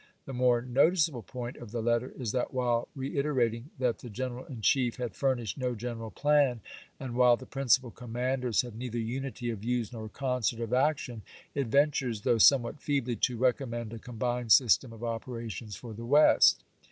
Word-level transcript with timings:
The 0.25 0.33
more 0.33 0.63
noticeable 0.63 1.21
point 1.21 1.57
of 1.57 1.69
the 1.69 1.79
letter 1.79 2.09
is 2.17 2.31
that 2.31 2.51
while 2.51 2.87
reiterating 2.95 3.69
that 3.77 3.99
the 3.99 4.09
Greneral 4.09 4.49
in 4.49 4.61
Chief 4.61 4.95
had 4.95 5.13
furnished 5.13 5.59
no 5.59 5.75
general 5.75 6.09
plan, 6.09 6.59
and 6.99 7.13
while 7.13 7.37
the 7.37 7.45
principal 7.45 7.91
commanders 7.91 8.63
had 8.63 8.75
neither 8.75 8.97
unity 8.97 9.51
of 9.51 9.59
views 9.59 9.93
nor 9.93 10.09
concert 10.09 10.59
of 10.59 10.73
action, 10.73 11.21
it 11.53 11.67
ventures, 11.67 12.21
though 12.21 12.39
somewhat 12.39 12.79
feebly, 12.81 13.15
to 13.17 13.37
recommend 13.37 13.93
a 13.93 13.99
combined 13.99 14.51
system 14.51 14.91
of 14.91 15.03
operations 15.03 15.75
for 15.75 15.93
the 15.93 16.03
West. 16.03 16.63